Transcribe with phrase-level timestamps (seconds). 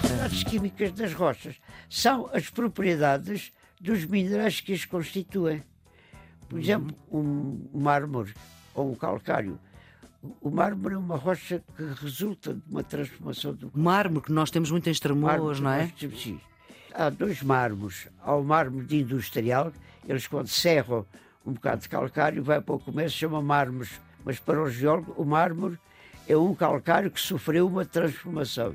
[0.00, 1.56] propriedades químicas das rochas
[1.88, 5.62] são as propriedades dos minerais que as constituem.
[6.48, 8.34] Por exemplo, um mármore
[8.74, 9.58] ou um calcário.
[10.40, 13.72] O mármore é uma rocha que resulta de uma transformação do.
[13.74, 15.92] Mármore, que nós temos muito em Estremoas, não é?
[16.16, 16.40] Sim.
[16.94, 18.08] Há dois mármores.
[18.20, 19.72] Há o mármore de industrial,
[20.06, 21.04] eles quando serram
[21.44, 24.00] um bocado de calcário, vai para o começo, chama mármores.
[24.24, 25.78] Mas para o geólogo, o mármore
[26.28, 28.74] é um calcário que sofreu uma transformação.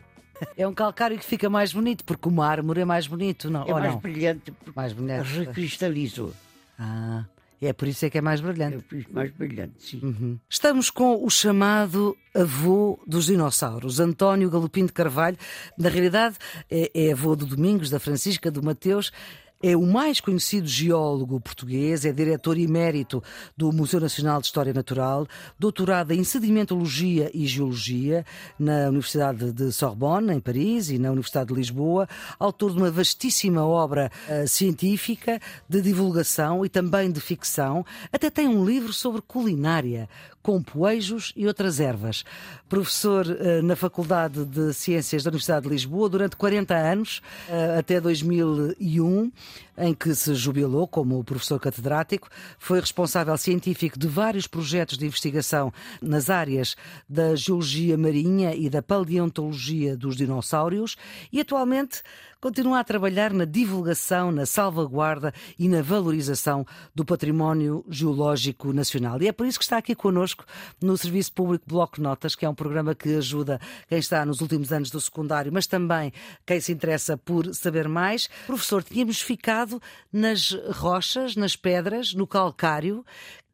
[0.55, 3.63] É um calcário que fica mais bonito, porque o mármore é mais bonito, não?
[3.63, 3.99] É mais não?
[3.99, 5.40] brilhante, mais brilhante.
[5.40, 6.34] recristalizou.
[6.77, 7.26] Ah,
[7.59, 8.77] é por isso é que é mais brilhante.
[8.77, 9.99] É por isso mais brilhante, sim.
[10.04, 10.40] Uhum.
[10.48, 15.38] Estamos com o chamado avô dos dinossauros, António Galopim de Carvalho.
[15.77, 16.38] Na realidade,
[16.70, 19.12] é, é avô do Domingos, da Francisca, do Mateus.
[19.61, 23.23] É o mais conhecido geólogo português, é diretor emérito
[23.57, 25.25] do Museu Nacional de História Natural,
[25.57, 28.23] doutorado em sedimentologia e geologia
[28.59, 33.65] na Universidade de Sorbonne, em Paris, e na Universidade de Lisboa, autor de uma vastíssima
[33.65, 37.84] obra uh, científica de divulgação e também de ficção.
[38.13, 40.07] Até tem um livro sobre culinária,
[40.43, 42.23] com poejos e outras ervas.
[42.70, 47.99] Professor uh, na Faculdade de Ciências da Universidade de Lisboa durante 40 anos, uh, até
[47.99, 49.32] 2001
[49.77, 55.71] em que se jubilou como professor catedrático, foi responsável científico de vários projetos de investigação
[56.01, 56.76] nas áreas
[57.07, 60.95] da geologia marinha e da paleontologia dos dinossauros
[61.31, 62.01] e atualmente
[62.40, 69.22] continua a trabalhar na divulgação, na salvaguarda e na valorização do património geológico nacional.
[69.22, 70.46] E é por isso que está aqui connosco
[70.81, 74.72] no Serviço Público Bloco Notas, que é um programa que ajuda quem está nos últimos
[74.72, 76.12] anos do secundário, mas também
[76.46, 78.29] quem se interessa por saber mais.
[78.46, 79.81] Professor, tínhamos ficado
[80.12, 83.06] nas rochas, nas pedras, no calcário,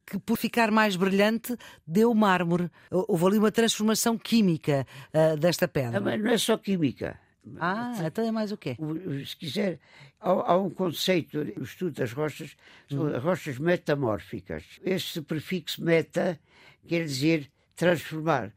[0.06, 2.70] que por ficar mais brilhante deu mármore.
[2.92, 6.00] Houve ali uma transformação química uh, desta pedra.
[6.00, 7.18] Mas não é só química.
[7.60, 8.78] Ah, então é mais o quê?
[9.26, 9.80] Se quiser,
[10.20, 12.56] há, há um conceito no estudo das rochas,
[12.92, 13.18] hum.
[13.20, 14.64] rochas metamórficas.
[14.84, 16.40] Este prefixo meta
[16.88, 18.54] quer dizer transformar,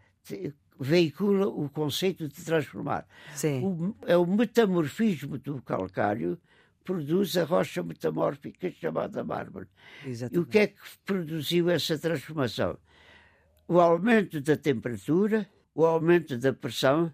[0.78, 3.06] veicula o conceito de transformar.
[3.34, 3.64] Sim.
[3.64, 6.38] O, é o metamorfismo do calcário
[6.84, 9.66] produz a rocha metamórfica chamada mármore.
[10.06, 10.36] Exatamente.
[10.36, 12.78] E o que é que produziu essa transformação?
[13.66, 17.12] O aumento da temperatura, o aumento da pressão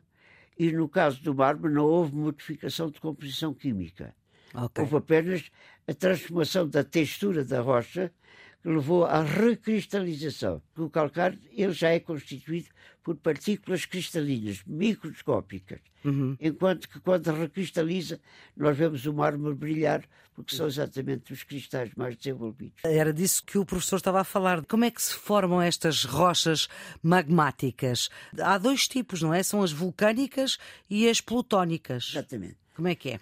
[0.59, 4.15] e, no caso do mármore, não houve modificação de composição química.
[4.55, 4.85] Okay.
[4.85, 5.51] Houve apenas
[5.87, 8.13] a transformação da textura da rocha
[8.63, 10.63] que levou à recristalização.
[10.77, 12.69] O calcário ele já é constituído
[13.03, 16.37] por partículas cristalinas, microscópicas, uhum.
[16.41, 18.21] enquanto que quando recristaliza
[18.57, 22.81] nós vemos o mármore brilhar porque são exatamente os cristais mais desenvolvidos.
[22.85, 24.65] Era disso que o professor estava a falar.
[24.65, 26.69] Como é que se formam estas rochas
[27.03, 28.09] magmáticas?
[28.39, 29.43] Há dois tipos, não é?
[29.43, 30.59] São as vulcânicas
[30.89, 32.11] e as plutónicas.
[32.13, 32.57] Exatamente.
[32.75, 33.21] Como é que é?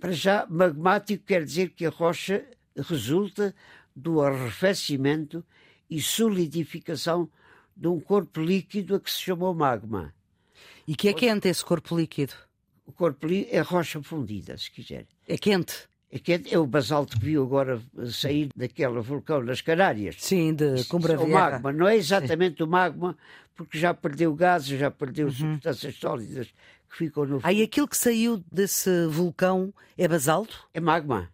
[0.00, 2.44] Para já, magmático quer dizer que a rocha
[2.76, 3.54] resulta
[3.94, 5.44] do arrefecimento
[5.88, 7.28] e solidificação
[7.76, 10.14] de um corpo líquido a que se chamou magma.
[10.86, 12.34] E que é quente esse corpo líquido?
[12.86, 15.06] O corpo líquido é rocha fundida, se quiser.
[15.26, 15.88] É quente?
[16.10, 16.54] É quente.
[16.54, 20.16] É o basalto que viu agora sair daquele vulcão nas Canárias.
[20.18, 21.72] Sim, de Cumbra é o magma.
[21.72, 22.64] Não é exatamente Sim.
[22.64, 23.16] o magma,
[23.56, 25.32] porque já perdeu gases, já perdeu uhum.
[25.32, 26.48] substâncias sólidas
[26.90, 27.40] que ficam no...
[27.42, 30.68] Aí aquilo que saiu desse vulcão é basalto?
[30.72, 31.28] É magma.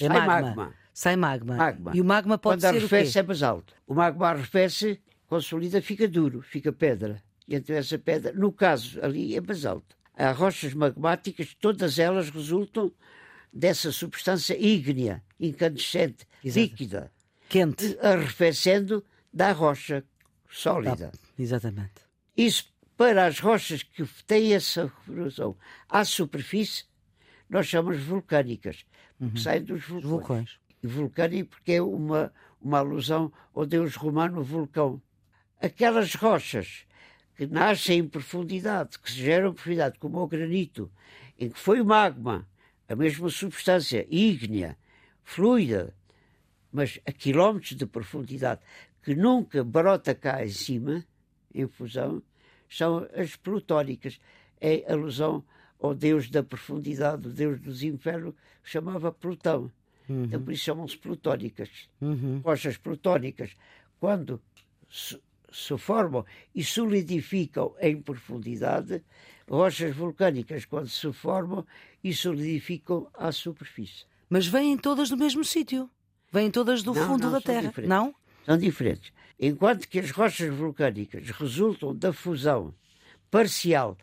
[0.00, 0.26] É magma.
[0.26, 0.74] magma.
[0.98, 1.54] Sai magma.
[1.54, 1.92] magma.
[1.94, 3.18] E o magma pode Quando ser arrefece o quê?
[3.20, 3.72] é basalto.
[3.86, 7.22] O magma arrefece, consolida, fica duro, fica pedra.
[7.46, 9.96] E então essa pedra, no caso ali, é basalto.
[10.12, 12.90] As rochas magmáticas, todas elas resultam
[13.52, 16.58] dessa substância ígnea, incandescente, Exato.
[16.58, 17.12] líquida.
[17.48, 17.96] Quente.
[18.02, 20.02] Arrefecendo da rocha
[20.50, 21.12] sólida.
[21.14, 22.02] Ah, exatamente.
[22.36, 22.64] Isso,
[22.96, 25.56] para as rochas que têm essa corrosão
[25.88, 26.86] à superfície,
[27.48, 28.84] nós chamamos vulcânicas,
[29.20, 29.30] uhum.
[29.30, 30.10] que saem dos vulcões.
[30.10, 35.00] vulcões vulcânico porque é uma, uma alusão ao deus romano vulcão.
[35.60, 36.86] Aquelas rochas
[37.36, 40.90] que nascem em profundidade, que se geram em profundidade, como o granito,
[41.38, 42.48] em que foi o magma,
[42.88, 44.76] a mesma substância ígnea,
[45.22, 45.94] fluida,
[46.72, 48.60] mas a quilómetros de profundidade,
[49.02, 51.04] que nunca brota cá em cima,
[51.54, 52.22] em fusão,
[52.68, 54.20] são as plutónicas.
[54.60, 55.44] É alusão
[55.80, 59.70] ao deus da profundidade, o deus dos infernos, que chamava Plutão.
[60.08, 60.24] Uhum.
[60.24, 61.68] Então, por isso chamam-se plutónicas.
[62.00, 62.40] Uhum.
[62.44, 63.50] Rochas plutónicas,
[64.00, 64.40] quando
[64.90, 65.20] se,
[65.52, 66.24] se, formam
[66.54, 69.02] e solidificam em profundidade,
[69.48, 71.66] rochas vulcânicas, quando se formam
[72.02, 74.04] e solidificam à superfície.
[74.30, 75.90] Mas vêm todas do mesmo sítio.
[76.32, 77.88] Vêm todas do não, fundo não, da Terra, diferentes.
[77.88, 78.14] não?
[78.44, 79.12] São diferentes.
[79.40, 82.74] Enquanto que as rochas vulcânicas resultam da fusão
[83.30, 83.96] parcial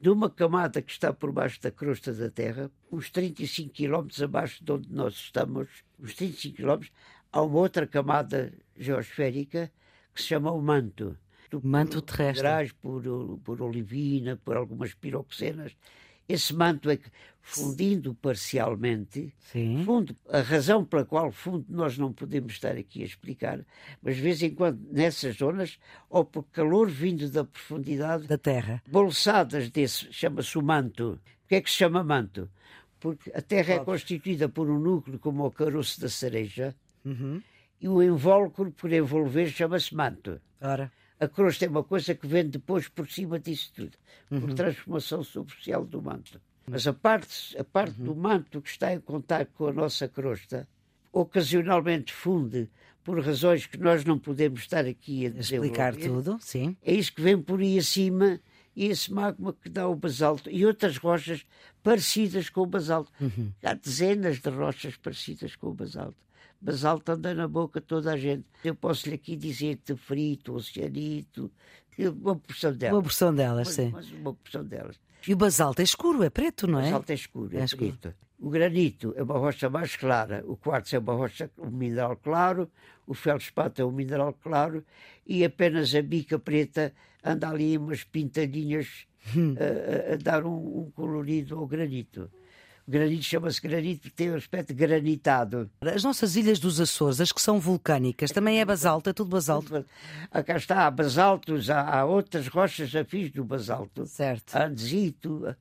[0.00, 4.64] de uma camada que está por baixo da crosta da Terra, uns 35 km abaixo
[4.64, 5.68] de onde nós estamos,
[5.98, 6.86] uns 35 km,
[7.30, 9.70] há uma outra camada geosférica
[10.14, 11.16] que se chama o manto.
[11.62, 12.72] Manto terrestre.
[12.80, 13.02] Por,
[13.44, 15.76] por olivina, por algumas piroxenas.
[16.28, 17.10] Esse manto é que,
[17.42, 19.82] fundindo parcialmente, Sim.
[19.84, 23.64] fundo, a razão pela qual fundo nós não podemos estar aqui a explicar,
[24.02, 25.78] mas de vez em quando nessas zonas,
[26.08, 31.20] ou por calor vindo da profundidade, da Terra, bolsadas desse, chama-se o manto.
[31.44, 32.48] O que é que se chama manto?
[33.00, 37.42] Porque a Terra é constituída por um núcleo como o caroço da cereja uhum.
[37.80, 40.40] e o invólucro por envolver chama-se manto.
[40.60, 40.92] Ora.
[41.18, 43.96] A crosta é uma coisa que vem depois por cima disso tudo,
[44.28, 44.54] por uhum.
[44.54, 46.40] transformação superficial do manto.
[46.70, 48.06] Mas a parte, a parte uhum.
[48.06, 50.68] do manto que está em contato com a nossa crosta,
[51.12, 52.68] ocasionalmente funde
[53.02, 56.76] por razões que nós não podemos estar aqui a explicar tudo, sim.
[56.82, 58.40] É isso que vem por aí acima
[58.76, 61.44] e esse magma que dá o basalto e outras rochas
[61.82, 63.10] parecidas com o basalto.
[63.20, 63.52] Uhum.
[63.62, 66.16] Há dezenas de rochas parecidas com o basalto
[66.60, 68.44] basalto anda na boca toda a gente.
[68.62, 71.50] Eu posso lhe aqui dizer tefrito, oceanito,
[71.98, 72.94] uma porção delas.
[72.94, 73.90] Uma porção delas, mas, sim.
[73.90, 75.00] Mas uma porção delas.
[75.26, 76.82] E o basalto é escuro, é preto, não é?
[76.82, 77.92] O basalto é escuro, é, é escuro.
[77.98, 78.14] preto.
[78.38, 82.70] O granito é uma rocha mais clara, o quartzo é uma rocha, um mineral claro,
[83.06, 84.82] o feldspato é um mineral claro
[85.26, 89.06] e apenas a bica preta anda ali umas pintadinhas
[89.36, 89.54] hum.
[89.58, 92.30] a, a, a, dar um, um colorido ao granito.
[92.90, 95.70] Granito chama-se granito porque tem um aspecto granitado.
[95.80, 99.86] As nossas ilhas dos Açores, as que são vulcânicas, também é basalto, é tudo basalto?
[100.28, 104.04] Ah, cá está, há basaltos, há, há outras rochas afins do basalto.
[104.06, 104.56] Certo.
[104.56, 105.54] Andesito.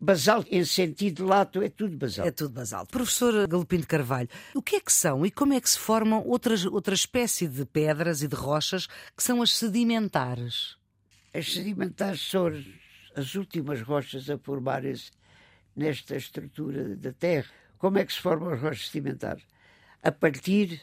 [0.00, 2.28] Basalto, em sentido lato, é tudo basalto.
[2.28, 2.92] É tudo basalto.
[2.92, 6.22] Professor Galopim de Carvalho, o que é que são e como é que se formam
[6.24, 8.86] outras, outra espécie de pedras e de rochas
[9.16, 10.76] que são as sedimentares?
[11.34, 12.46] As sedimentares são
[13.16, 15.10] as últimas rochas a formarem-se
[15.76, 17.50] nesta estrutura da Terra.
[17.78, 19.44] Como é que se formam as rochas sedimentares?
[20.02, 20.80] A partir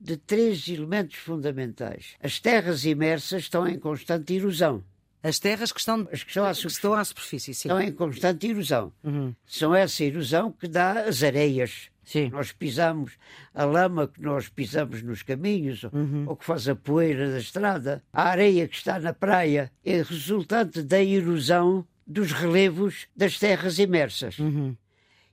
[0.00, 2.14] de três elementos fundamentais.
[2.22, 4.84] As terras imersas estão em constante erosão.
[5.22, 7.68] As terras que estão, As que estão, à, que estão à superfície, sim.
[7.68, 8.92] Estão em constante erosão.
[9.02, 9.34] Uhum.
[9.44, 11.90] São essa erosão que dá as areias.
[12.04, 12.30] Sim.
[12.30, 13.12] Nós pisamos
[13.52, 16.24] a lama que nós pisamos nos caminhos, uhum.
[16.26, 18.02] ou que faz a poeira da estrada.
[18.12, 24.38] A areia que está na praia é resultante da erosão dos relevos das terras imersas.
[24.38, 24.74] Uhum.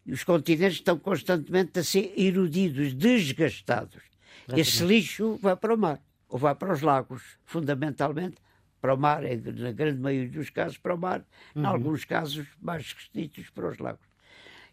[0.06, 4.04] E os continentes estão constantemente a ser erodidos, desgastados.
[4.48, 4.62] Exatamente.
[4.62, 8.36] Esse lixo vai para o mar, ou vai para os lagos, fundamentalmente
[8.82, 11.26] para o mar, na grande maioria dos casos para o mar,
[11.56, 11.64] uhum.
[11.64, 14.06] em alguns casos mais restritos para os lagos.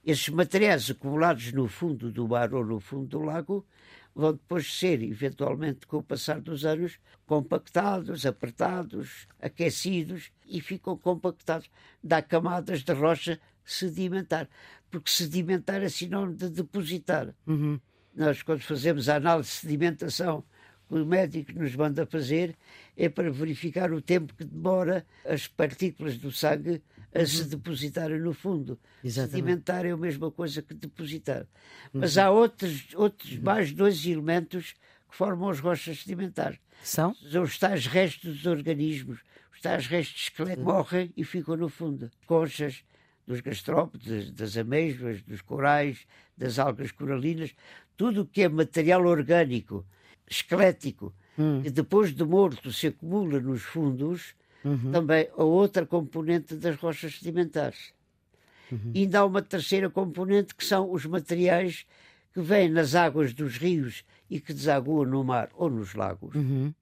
[0.04, 3.64] Esses materiais acumulados no fundo do mar ou no fundo do lago
[4.14, 11.70] vão depois ser, eventualmente, com o passar dos anos, compactados, apertados, aquecidos e ficam compactados.
[12.02, 14.48] Dá camadas de rocha sedimentar,
[14.90, 17.34] porque sedimentar é sinónimo de depositar.
[17.46, 17.80] Uhum.
[18.14, 20.44] Nós, quando fazemos a análise de sedimentação
[21.00, 22.56] o médico nos manda fazer,
[22.96, 26.82] é para verificar o tempo que demora as partículas do sangue
[27.14, 27.26] a uhum.
[27.26, 28.78] se depositarem no fundo.
[29.02, 29.32] Exatamente.
[29.32, 31.46] Sedimentar é a mesma coisa que depositar.
[31.92, 33.42] Mas há outros, outros Uhum.
[33.42, 34.74] mais dois elementos
[35.08, 36.58] que formam as rochas sedimentares.
[36.82, 37.14] São?
[37.14, 39.20] São os tais restos dos organismos,
[39.52, 42.10] os tais restos esqueleto morrem e ficam no fundo.
[42.26, 42.82] Conchas
[43.26, 47.54] dos gastrópodes, das amêijoas, dos corais, das algas coralinas,
[47.96, 49.86] tudo o que é material orgânico,
[50.36, 51.62] esquelético, Hum.
[51.62, 54.34] que depois de morto se acumula nos fundos,
[54.64, 54.92] Uhum.
[54.92, 57.92] também a outra componente das rochas sedimentares.
[58.70, 58.92] Uhum.
[58.94, 61.84] E ainda há uma terceira componente que são os materiais
[62.32, 66.34] que vêm nas águas dos rios e que desaguam no mar ou nos lagos.
[66.34, 66.72] Uhum.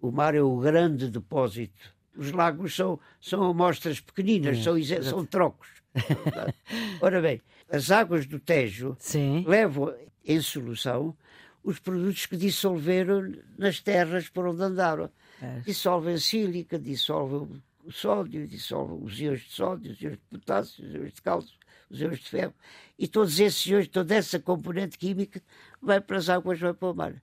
[0.00, 1.92] O mar é o grande depósito.
[2.16, 5.68] Os lagos são, são amostras pequeninas, são, exe- são trocos.
[7.00, 9.44] Ora bem, as águas do Tejo Sim.
[9.46, 9.92] levam
[10.24, 11.16] em solução
[11.64, 15.10] os produtos que dissolveram nas terras por onde andaram.
[15.42, 15.60] É.
[15.60, 20.94] Dissolvem sílica, dissolvem o sódio, dissolvem os íons de sódio, os íons de potássio, os
[20.94, 21.56] íons de cálcio,
[21.90, 22.54] os íons de ferro.
[22.98, 25.42] E todos esses íons, toda essa componente química
[25.80, 27.22] vai para as águas, vai para o mar.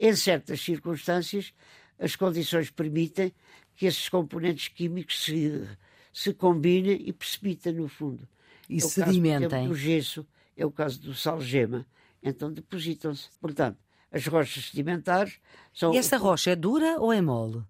[0.00, 1.52] Em certas circunstâncias,
[1.98, 3.32] as condições permitem
[3.76, 5.68] que esses componentes químicos se,
[6.12, 8.26] se combinem e precipitem no fundo.
[8.68, 9.68] E É o caso, exemplo, sedimentem.
[9.68, 11.86] do gesso, é o caso do salgema.
[12.22, 13.28] Então depositam-se.
[13.40, 13.78] Portanto,
[14.10, 15.38] as rochas sedimentares
[15.72, 15.94] são.
[15.94, 17.62] E essa rocha é dura ou é mole?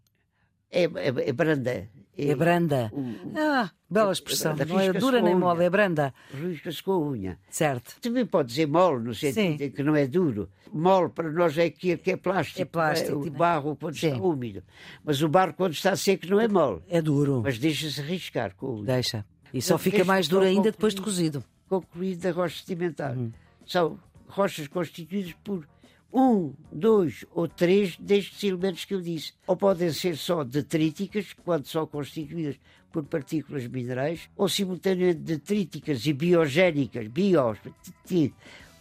[0.70, 1.88] É, é, é branda.
[2.16, 2.92] É, é branda.
[3.36, 4.54] ah, bela expressão.
[4.56, 6.12] Não é dura nem mole, é branda.
[6.32, 7.38] Risca-se com a unha.
[7.48, 7.96] Certo.
[8.00, 9.70] Também pode dizer mole, no sentido Sim.
[9.70, 10.50] que não é duro.
[10.72, 12.60] Mole para nós é aquilo que é plástico.
[12.60, 13.12] É plástico.
[13.12, 14.08] É, o barro quando Sim.
[14.08, 14.62] está úmido.
[15.04, 16.82] Mas o barro quando está seco não é mole.
[16.88, 17.42] É duro.
[17.44, 18.84] Mas deixa-se riscar com a unha.
[18.84, 19.24] Deixa.
[19.52, 21.44] E só fica mais duro ainda depois de cozido.
[21.68, 23.16] Concluído da rocha sedimentar.
[23.16, 23.30] Hum.
[23.66, 23.98] São
[24.32, 25.66] rochas constituídas por
[26.12, 29.32] um, dois ou três destes elementos que eu disse.
[29.46, 32.56] Ou podem ser só detríticas, quando são constituídas
[32.92, 37.58] por partículas minerais, ou simultaneamente detríticas e biogénicas, bios,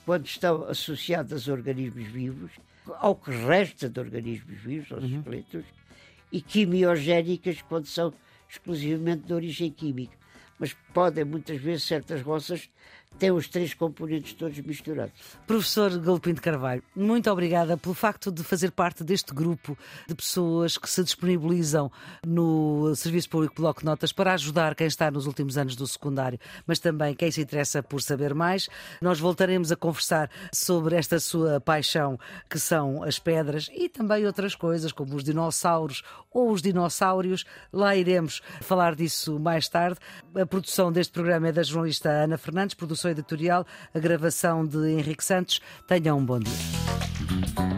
[0.05, 2.51] quando estão associadas a organismos vivos,
[2.99, 5.19] ao que resta de organismos vivos, aos uhum.
[5.19, 5.65] esqueletos,
[6.31, 8.13] e quimiogénicas, quando são
[8.49, 10.17] exclusivamente de origem química.
[10.59, 12.69] Mas podem, muitas vezes, certas roças
[13.17, 15.13] tem os três componentes todos misturados.
[15.45, 19.77] Professor Galopim de Carvalho, muito obrigada pelo facto de fazer parte deste grupo
[20.07, 21.91] de pessoas que se disponibilizam
[22.25, 26.39] no Serviço Público Bloco de Notas para ajudar quem está nos últimos anos do secundário,
[26.65, 28.67] mas também quem se interessa por saber mais.
[29.01, 34.55] Nós voltaremos a conversar sobre esta sua paixão, que são as pedras e também outras
[34.55, 36.01] coisas, como os dinossauros
[36.31, 37.45] ou os dinossauros.
[37.71, 39.99] Lá iremos falar disso mais tarde.
[40.35, 45.23] A produção deste programa é da jornalista Ana Fernandes, produção editorial, a gravação de Henrique
[45.23, 45.59] Santos.
[45.87, 47.70] Tenham um bom dia.